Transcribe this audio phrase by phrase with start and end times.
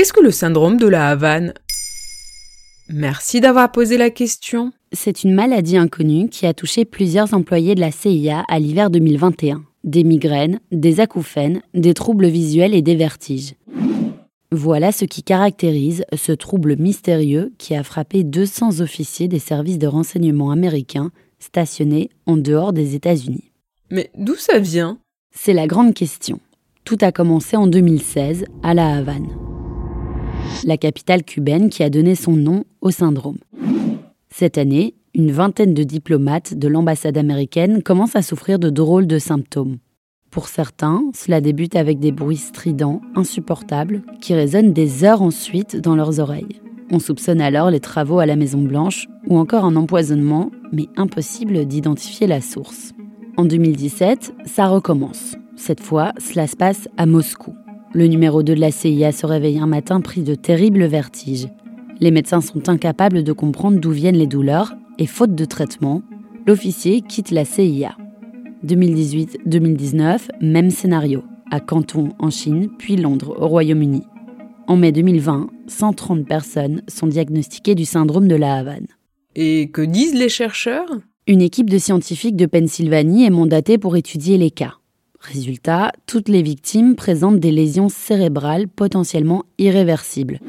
[0.00, 1.52] qu'est-ce que le syndrome de la Havane?
[2.88, 4.72] Merci d'avoir posé la question.
[4.92, 9.62] C'est une maladie inconnue qui a touché plusieurs employés de la CIA à l'hiver 2021.
[9.84, 13.56] Des migraines, des acouphènes, des troubles visuels et des vertiges.
[14.50, 19.86] Voilà ce qui caractérise ce trouble mystérieux qui a frappé 200 officiers des services de
[19.86, 21.10] renseignement américains
[21.40, 23.52] stationnés en dehors des États-Unis.
[23.90, 24.96] Mais d'où ça vient?
[25.30, 26.40] C'est la grande question.
[26.86, 29.28] Tout a commencé en 2016 à La Havane,
[30.64, 33.38] la capitale cubaine qui a donné son nom au syndrome.
[34.30, 39.18] Cette année, une vingtaine de diplomates de l'ambassade américaine commencent à souffrir de drôles de
[39.18, 39.78] symptômes.
[40.30, 45.96] Pour certains, cela débute avec des bruits stridents, insupportables, qui résonnent des heures ensuite dans
[45.96, 46.60] leurs oreilles.
[46.92, 51.64] On soupçonne alors les travaux à la Maison Blanche ou encore un empoisonnement, mais impossible
[51.64, 52.92] d'identifier la source.
[53.36, 55.36] En 2017, ça recommence.
[55.56, 57.54] Cette fois, cela se passe à Moscou.
[57.92, 61.48] Le numéro 2 de la CIA se réveille un matin pris de terribles vertiges.
[61.98, 66.02] Les médecins sont incapables de comprendre d'où viennent les douleurs et faute de traitement,
[66.46, 67.96] l'officier quitte la CIA.
[68.64, 74.02] 2018-2019, même scénario, à Canton en Chine, puis Londres au Royaume-Uni.
[74.68, 78.86] En mai 2020, 130 personnes sont diagnostiquées du syndrome de la Havane.
[79.34, 80.90] Et que disent les chercheurs?
[81.26, 84.79] Une équipe de scientifiques de Pennsylvanie est mandatée pour étudier les cas.
[85.20, 90.40] Résultat, toutes les victimes présentent des lésions cérébrales potentiellement irréversibles.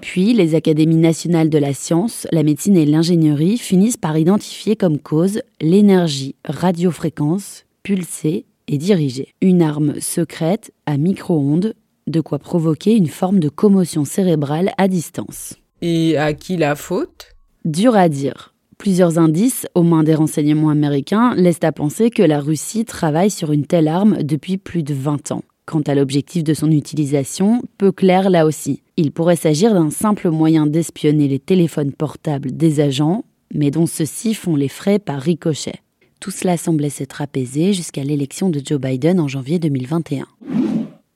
[0.00, 4.98] Puis, les académies nationales de la science, la médecine et l'ingénierie finissent par identifier comme
[4.98, 11.74] cause l'énergie radiofréquence pulsée et dirigée, une arme secrète à micro-ondes,
[12.06, 15.54] de quoi provoquer une forme de commotion cérébrale à distance.
[15.82, 17.34] Et à qui la faute?
[17.64, 18.49] Dur à dire.
[18.80, 23.52] Plusieurs indices, aux mains des renseignements américains, laissent à penser que la Russie travaille sur
[23.52, 25.42] une telle arme depuis plus de 20 ans.
[25.66, 28.82] Quant à l'objectif de son utilisation, peu clair là aussi.
[28.96, 34.32] Il pourrait s'agir d'un simple moyen d'espionner les téléphones portables des agents, mais dont ceux-ci
[34.32, 35.80] font les frais par ricochet.
[36.18, 40.26] Tout cela semblait s'être apaisé jusqu'à l'élection de Joe Biden en janvier 2021.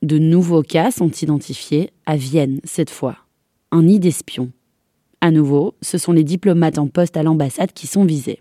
[0.03, 3.17] De nouveaux cas sont identifiés, à Vienne cette fois.
[3.71, 4.51] Un nid d'espions.
[5.25, 8.41] À nouveau, ce sont les diplomates en poste à l'ambassade qui sont visés.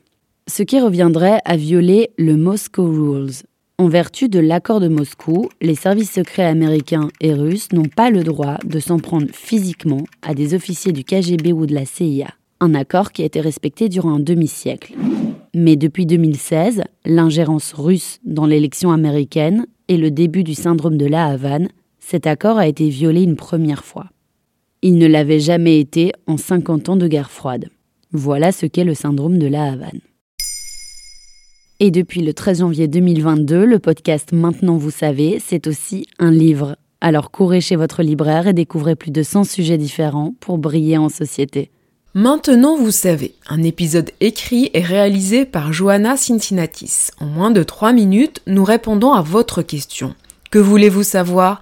[0.49, 3.31] Ce qui reviendrait à violer le Moscow Rules.
[3.77, 8.25] En vertu de l'accord de Moscou, les services secrets américains et russes n'ont pas le
[8.25, 12.33] droit de s'en prendre physiquement à des officiers du KGB ou de la CIA.
[12.59, 14.93] Un accord qui a été respecté durant un demi-siècle.
[15.55, 21.27] Mais depuis 2016, l'ingérence russe dans l'élection américaine et le début du syndrome de la
[21.27, 21.69] Havane,
[21.99, 24.07] cet accord a été violé une première fois.
[24.85, 27.69] Il ne l'avait jamais été en 50 ans de guerre froide.
[28.11, 30.01] Voilà ce qu'est le syndrome de la Havane.
[31.79, 36.75] Et depuis le 13 janvier 2022, le podcast Maintenant vous savez, c'est aussi un livre.
[36.99, 41.07] Alors courez chez votre libraire et découvrez plus de 100 sujets différents pour briller en
[41.07, 41.71] société.
[42.13, 47.07] Maintenant vous savez, un épisode écrit et réalisé par Johanna Cincinnatis.
[47.21, 50.13] En moins de 3 minutes, nous répondons à votre question.
[50.51, 51.61] Que voulez-vous savoir?